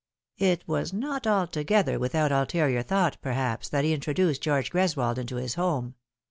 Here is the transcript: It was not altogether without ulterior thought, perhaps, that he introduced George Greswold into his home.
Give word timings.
It 0.39 0.67
was 0.67 0.91
not 0.91 1.27
altogether 1.27 1.99
without 1.99 2.31
ulterior 2.31 2.81
thought, 2.81 3.17
perhaps, 3.21 3.69
that 3.69 3.83
he 3.83 3.93
introduced 3.93 4.41
George 4.41 4.71
Greswold 4.71 5.19
into 5.19 5.35
his 5.35 5.53
home. 5.53 5.93